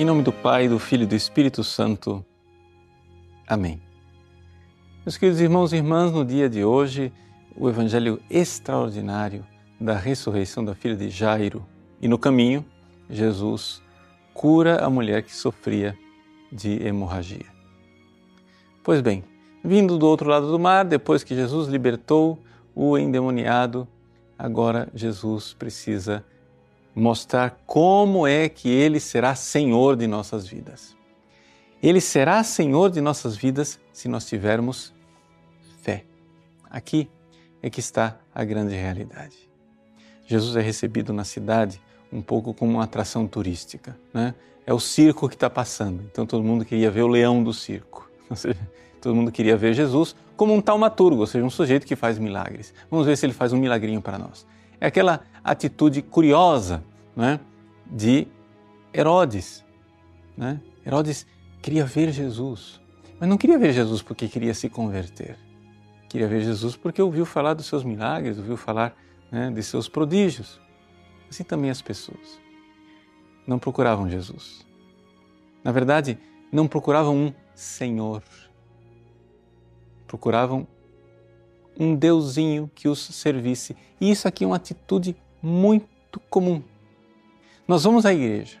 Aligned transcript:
Em 0.00 0.04
nome 0.06 0.22
do 0.22 0.32
Pai, 0.32 0.66
do 0.66 0.78
Filho 0.78 1.02
e 1.02 1.06
do 1.06 1.14
Espírito 1.14 1.62
Santo. 1.62 2.24
Amém. 3.46 3.82
Meus 5.04 5.18
queridos 5.18 5.42
irmãos 5.42 5.74
e 5.74 5.76
irmãs, 5.76 6.10
no 6.10 6.24
dia 6.24 6.48
de 6.48 6.64
hoje, 6.64 7.12
o 7.54 7.68
Evangelho 7.68 8.18
extraordinário 8.30 9.44
da 9.78 9.94
ressurreição 9.94 10.64
da 10.64 10.74
filha 10.74 10.96
de 10.96 11.10
Jairo. 11.10 11.66
E 12.00 12.08
no 12.08 12.16
caminho, 12.16 12.64
Jesus 13.10 13.82
cura 14.32 14.82
a 14.82 14.88
mulher 14.88 15.22
que 15.22 15.36
sofria 15.36 15.94
de 16.50 16.82
hemorragia. 16.82 17.44
Pois 18.82 19.02
bem, 19.02 19.22
vindo 19.62 19.98
do 19.98 20.06
outro 20.06 20.30
lado 20.30 20.50
do 20.50 20.58
mar, 20.58 20.82
depois 20.82 21.22
que 21.22 21.34
Jesus 21.34 21.68
libertou 21.68 22.38
o 22.74 22.96
endemoniado, 22.96 23.86
agora 24.38 24.88
Jesus 24.94 25.52
precisa 25.52 26.24
mostrar 27.00 27.58
como 27.66 28.26
é 28.26 28.48
que 28.48 28.68
ele 28.68 29.00
será 29.00 29.34
Senhor 29.34 29.96
de 29.96 30.06
nossas 30.06 30.46
vidas. 30.46 30.96
Ele 31.82 32.00
será 32.00 32.44
Senhor 32.44 32.90
de 32.90 33.00
nossas 33.00 33.36
vidas 33.36 33.80
se 33.92 34.06
nós 34.06 34.26
tivermos 34.26 34.92
fé. 35.82 36.04
Aqui 36.68 37.08
é 37.62 37.70
que 37.70 37.80
está 37.80 38.18
a 38.34 38.44
grande 38.44 38.74
realidade. 38.74 39.48
Jesus 40.26 40.54
é 40.56 40.60
recebido 40.60 41.12
na 41.12 41.24
cidade 41.24 41.80
um 42.12 42.20
pouco 42.20 42.52
como 42.52 42.74
uma 42.74 42.84
atração 42.84 43.26
turística. 43.26 43.98
Né? 44.12 44.34
É 44.66 44.74
o 44.74 44.78
circo 44.78 45.26
que 45.26 45.34
está 45.34 45.48
passando, 45.48 46.02
então 46.10 46.26
todo 46.26 46.44
mundo 46.44 46.64
queria 46.66 46.90
ver 46.90 47.02
o 47.02 47.08
leão 47.08 47.42
do 47.42 47.52
circo. 47.52 48.10
todo 49.00 49.14
mundo 49.14 49.32
queria 49.32 49.56
ver 49.56 49.72
Jesus 49.72 50.14
como 50.36 50.54
um 50.54 50.60
taumaturgo, 50.60 51.20
ou 51.20 51.26
seja, 51.26 51.44
um 51.44 51.50
sujeito 51.50 51.86
que 51.86 51.96
faz 51.96 52.18
milagres. 52.18 52.74
Vamos 52.90 53.06
ver 53.06 53.16
se 53.16 53.24
ele 53.24 53.32
faz 53.32 53.54
um 53.54 53.58
milagrinho 53.58 54.02
para 54.02 54.18
nós. 54.18 54.46
É 54.78 54.86
aquela 54.86 55.22
atitude 55.42 56.02
curiosa 56.02 56.82
né, 57.20 57.40
de 57.86 58.26
Herodes. 58.92 59.64
Né? 60.36 60.60
Herodes 60.84 61.26
queria 61.60 61.84
ver 61.84 62.10
Jesus, 62.10 62.80
mas 63.18 63.28
não 63.28 63.36
queria 63.36 63.58
ver 63.58 63.72
Jesus 63.72 64.02
porque 64.02 64.28
queria 64.28 64.54
se 64.54 64.68
converter. 64.68 65.36
Queria 66.08 66.26
ver 66.26 66.40
Jesus 66.40 66.74
porque 66.74 67.00
ouviu 67.00 67.24
falar 67.24 67.54
dos 67.54 67.66
seus 67.66 67.84
milagres, 67.84 68.38
ouviu 68.38 68.56
falar 68.56 68.96
né, 69.30 69.50
de 69.50 69.62
seus 69.62 69.88
prodígios. 69.88 70.60
Assim 71.28 71.44
também 71.44 71.70
as 71.70 71.80
pessoas 71.80 72.40
não 73.46 73.58
procuravam 73.58 74.08
Jesus. 74.08 74.66
Na 75.62 75.72
verdade, 75.72 76.18
não 76.50 76.66
procuravam 76.66 77.16
um 77.16 77.34
Senhor. 77.54 78.22
Procuravam 80.06 80.66
um 81.78 81.94
deusinho 81.94 82.70
que 82.74 82.88
os 82.88 82.98
servisse. 82.98 83.76
E 84.00 84.10
isso 84.10 84.26
aqui 84.26 84.44
é 84.44 84.46
uma 84.46 84.56
atitude 84.56 85.16
muito 85.42 86.18
comum. 86.28 86.62
Nós 87.70 87.84
vamos 87.84 88.04
à 88.04 88.12
igreja. 88.12 88.58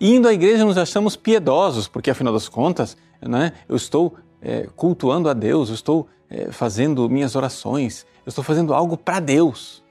Indo 0.00 0.28
à 0.28 0.32
igreja 0.32 0.64
nos 0.64 0.78
achamos 0.78 1.16
piedosos, 1.16 1.88
porque 1.88 2.08
afinal 2.08 2.32
das 2.32 2.48
contas, 2.48 2.96
né, 3.20 3.52
eu 3.68 3.74
estou 3.74 4.14
é, 4.40 4.68
cultuando 4.76 5.28
a 5.28 5.32
Deus, 5.32 5.70
eu 5.70 5.74
estou 5.74 6.06
é, 6.30 6.52
fazendo 6.52 7.10
minhas 7.10 7.34
orações, 7.34 8.06
eu 8.24 8.30
estou 8.30 8.44
fazendo 8.44 8.72
algo 8.72 8.96
para 8.96 9.18
Deus. 9.18 9.82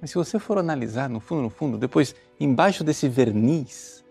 Mas 0.00 0.10
se 0.10 0.14
você 0.14 0.38
for 0.38 0.58
analisar 0.58 1.10
no 1.10 1.18
fundo, 1.18 1.42
no 1.42 1.50
fundo, 1.50 1.76
depois 1.76 2.14
embaixo 2.38 2.84
desse 2.84 3.08
verniz, 3.08 4.04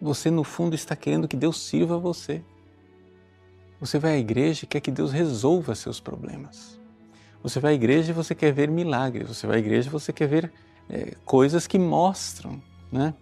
você 0.00 0.30
no 0.30 0.44
fundo 0.44 0.76
está 0.76 0.94
querendo 0.94 1.26
que 1.26 1.36
Deus 1.36 1.60
sirva 1.62 1.98
você. 1.98 2.44
Você 3.80 3.98
vai 3.98 4.12
à 4.12 4.18
igreja 4.18 4.64
e 4.64 4.68
quer 4.68 4.78
que 4.78 4.92
Deus 4.92 5.10
resolva 5.10 5.74
seus 5.74 5.98
problemas. 5.98 6.78
Você 7.42 7.58
vai 7.58 7.72
à 7.72 7.74
igreja 7.74 8.12
e 8.12 8.14
você 8.14 8.36
quer 8.36 8.52
ver 8.52 8.70
milagres. 8.70 9.26
Você 9.26 9.48
vai 9.48 9.56
à 9.56 9.58
igreja 9.58 9.88
e 9.88 9.90
você 9.90 10.12
quer 10.12 10.28
ver 10.28 10.52
é, 10.88 11.14
coisas 11.24 11.66
que 11.66 11.78
mostram 11.78 12.62
né, 12.90 13.14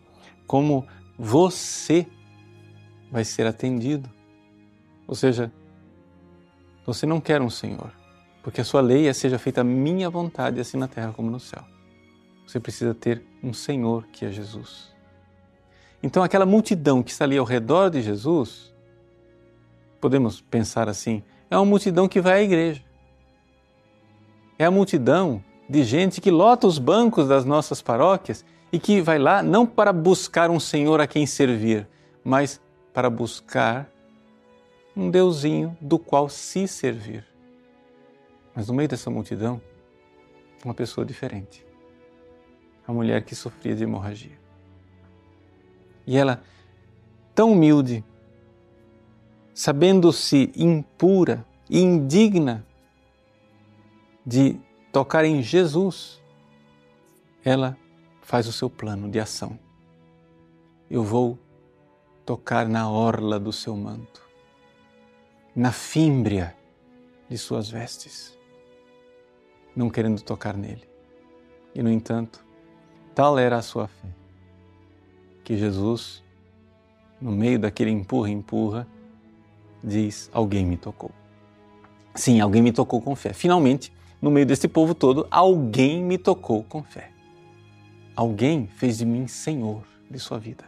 como 0.47 0.87
você 1.19 2.07
vai 3.11 3.25
ser 3.25 3.47
atendido. 3.47 4.11
Ou 5.07 5.15
seja, 5.15 5.53
você 6.87 7.07
não 7.07 7.21
quer 7.21 7.41
um 7.41 7.51
Senhor, 7.51 7.93
porque 8.43 8.61
a 8.61 8.65
sua 8.65 8.81
lei 8.81 9.09
é 9.09 9.13
seja 9.13 9.39
feita 9.39 9.61
a 9.61 9.65
minha 9.65 10.11
vontade, 10.11 10.61
assim 10.61 10.77
na 10.77 10.89
terra 10.89 11.13
como 11.13 11.31
no 11.31 11.39
céu. 11.39 11.65
Você 12.47 12.59
precisa 12.59 12.95
ter 12.95 13.23
um 13.43 13.53
Senhor 13.53 14.07
que 14.09 14.25
é 14.25 14.31
Jesus. 14.31 14.93
Então, 16.03 16.23
aquela 16.23 16.45
multidão 16.45 17.03
que 17.03 17.13
está 17.13 17.25
ali 17.25 17.39
ao 17.39 17.45
redor 17.45 17.89
de 17.89 18.03
Jesus, 18.03 18.75
podemos 20.01 20.41
pensar 20.41 20.89
assim, 20.89 21.23
é 21.49 21.57
uma 21.57 21.65
multidão 21.65 22.09
que 22.09 22.21
vai 22.21 22.41
à 22.41 22.43
igreja. 22.43 22.83
É 24.59 24.65
a 24.65 24.71
multidão 24.71 25.43
de 25.73 25.85
gente 25.85 26.21
que 26.21 26.31
lota 26.31 26.67
os 26.67 26.79
bancos 26.79 27.27
das 27.27 27.47
nossas 27.47 27.81
paróquias 27.81 28.45
e 28.71 28.79
que 28.79 29.01
vai 29.01 29.19
lá 29.19 29.43
não 29.43 29.67
para 29.67 29.91
buscar 29.91 30.51
um 30.51 30.61
Senhor 30.61 31.01
a 31.01 31.07
quem 31.07 31.25
servir, 31.25 31.89
mas 32.23 32.61
para 32.93 33.09
buscar 33.09 33.91
um 34.95 35.11
deusinho 35.11 35.75
do 35.81 35.99
qual 35.99 36.29
se 36.29 36.69
servir. 36.69 37.27
Mas 38.55 38.69
no 38.69 38.75
meio 38.75 38.87
dessa 38.87 39.09
multidão, 39.09 39.63
uma 40.63 40.75
pessoa 40.75 41.07
diferente. 41.07 41.67
A 42.87 42.93
mulher 42.93 43.25
que 43.25 43.35
sofria 43.35 43.75
de 43.75 43.83
hemorragia. 43.83 44.39
E 46.07 46.19
ela, 46.19 46.43
tão 47.35 47.53
humilde, 47.53 48.05
sabendo-se 49.55 50.53
impura 50.55 51.47
e 51.71 51.81
indigna 51.81 52.63
de 54.27 54.61
tocar 54.93 55.25
em 55.25 55.43
Jesus, 55.43 56.23
ela 57.43 57.77
faz 58.21 58.47
o 58.47 58.53
seu 58.53 58.69
plano 58.69 59.11
de 59.11 59.19
ação. 59.19 59.59
Eu 60.91 61.03
vou 61.03 61.39
tocar 62.27 62.69
na 62.69 62.89
orla 62.89 63.41
do 63.41 63.53
seu 63.53 63.75
manto, 63.75 64.23
na 65.57 65.73
fímbria 65.73 66.55
de 67.29 67.39
suas 67.39 67.71
vestes, 67.71 68.39
não 69.75 69.89
querendo 69.89 70.21
tocar 70.21 70.57
nele. 70.57 70.87
E, 71.75 71.83
no 71.83 71.91
entanto, 71.91 72.45
tal 73.15 73.39
era 73.39 73.57
a 73.57 73.63
sua 73.63 73.89
fé, 73.89 74.09
que 75.43 75.57
Jesus, 75.57 76.23
no 77.19 77.33
meio 77.33 77.59
daquele 77.59 77.91
empurra-empurra, 77.91 78.87
diz: 79.83 80.29
Alguém 80.35 80.67
me 80.67 80.77
tocou. 80.77 81.11
Sim, 82.15 82.41
alguém 82.43 82.61
me 82.61 82.73
tocou 82.73 83.01
com 83.01 83.17
fé. 83.17 83.33
Finalmente, 83.33 83.91
no 84.23 84.31
meio 84.31 84.47
desse 84.47 84.69
povo 84.69 84.95
todo, 84.95 85.27
alguém 85.29 86.03
me 86.03 86.17
tocou 86.17 86.63
com 86.63 86.81
fé. 86.85 87.11
Alguém 88.15 88.69
fez 88.69 88.99
de 88.99 89.05
mim 89.05 89.27
Senhor 89.27 89.83
de 90.09 90.19
sua 90.21 90.39
vida. 90.39 90.65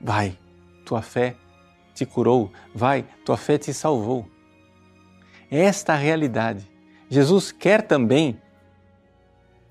Vai, 0.00 0.36
tua 0.84 1.00
fé 1.00 1.36
te 1.94 2.04
curou. 2.04 2.50
Vai, 2.74 3.06
tua 3.24 3.36
fé 3.36 3.56
te 3.56 3.72
salvou. 3.72 4.28
Esta 5.48 5.94
realidade. 5.94 6.68
Jesus 7.08 7.52
quer 7.52 7.82
também 7.82 8.40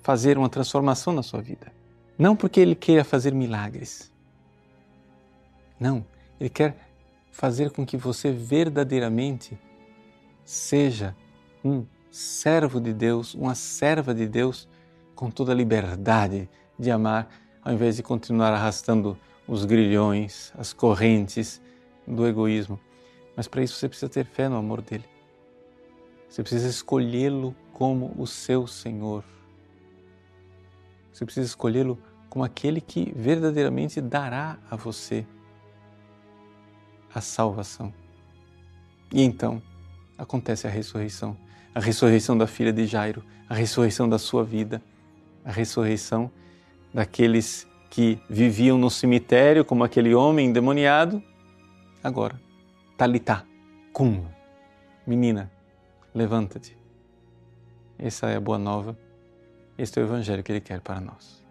fazer 0.02 0.38
uma 0.38 0.48
transformação 0.48 1.12
na 1.12 1.22
sua 1.22 1.42
vida. 1.42 1.74
Não 2.18 2.38
porque 2.38 2.62
ele 2.62 2.76
queira 2.76 3.04
fazer 3.04 3.34
milagres. 3.34 4.10
Não, 5.78 6.06
ele 6.40 6.50
quer 6.50 6.78
fazer 7.32 7.72
com 7.72 7.86
que 7.86 7.98
você 7.98 8.32
verdadeiramente 8.32 9.60
seja 10.46 11.14
um 11.62 11.86
servo 12.16 12.80
de 12.80 12.94
Deus, 12.94 13.34
uma 13.34 13.56
serva 13.56 14.14
de 14.16 14.26
Deus, 14.26 14.70
com 15.14 15.30
toda 15.30 15.52
a 15.52 15.56
liberdade 15.56 16.50
de 16.80 16.90
amar, 16.90 17.28
ao 17.62 17.74
invés 17.74 17.98
de 17.98 18.04
continuar 18.04 18.54
arrastando 18.54 19.18
os 19.46 19.66
grilhões, 19.66 20.54
as 20.58 20.72
correntes 20.72 21.62
do 22.08 22.26
egoísmo. 22.26 22.80
Mas 23.36 23.50
para 23.50 23.62
isso 23.62 23.76
você 23.76 23.90
precisa 23.90 24.08
ter 24.08 24.26
fé 24.26 24.48
no 24.48 24.56
amor 24.56 24.82
dele. 24.82 25.04
Você 26.30 26.42
precisa 26.42 26.70
escolhê-lo 26.70 27.54
como 27.74 28.14
o 28.18 28.26
seu 28.26 28.66
Senhor. 28.66 29.22
Você 31.12 31.26
precisa 31.26 31.48
escolhê-lo 31.48 32.00
como 32.30 32.46
aquele 32.46 32.80
que 32.80 33.12
verdadeiramente 33.14 34.00
dará 34.00 34.58
a 34.72 34.78
você 34.78 35.28
a 37.14 37.20
salvação. 37.20 37.94
E 39.14 39.22
então 39.22 39.62
acontece 40.18 40.66
a 40.66 40.70
ressurreição 40.70 41.38
a 41.76 41.80
ressurreição 41.80 42.38
da 42.38 42.48
filha 42.48 42.72
de 42.72 42.88
Jairo, 42.88 43.24
a 43.50 43.54
ressurreição 43.54 44.08
da 44.08 44.18
sua 44.18 44.44
vida, 44.44 44.82
a 45.44 45.52
ressurreição 45.52 46.32
daqueles 46.94 47.68
que 47.90 48.18
viviam 48.30 48.78
no 48.78 48.90
cemitério 48.90 49.66
como 49.66 49.84
aquele 49.84 50.16
homem 50.16 50.48
endemoniado. 50.48 51.22
Agora, 52.02 52.40
Talitá, 52.98 53.46
cum, 53.92 54.26
menina, 55.06 55.52
levanta-te. 56.14 56.78
Essa 58.00 58.30
é 58.30 58.38
a 58.38 58.42
boa 58.42 58.58
nova, 58.58 58.98
este 59.78 60.00
é 60.00 60.02
o 60.02 60.06
evangelho 60.06 60.42
que 60.42 60.52
ele 60.52 60.62
quer 60.62 60.80
para 60.80 61.02
nós. 61.02 61.44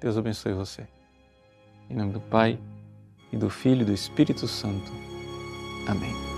Deus 0.00 0.16
abençoe 0.16 0.54
você. 0.54 0.88
Em 1.90 1.94
nome 1.94 2.12
do 2.12 2.20
Pai, 2.20 2.58
e 3.32 3.36
do 3.36 3.50
Filho 3.50 3.82
e 3.82 3.84
do 3.84 3.92
Espírito 3.92 4.46
Santo. 4.46 4.92
Amém. 5.86 6.37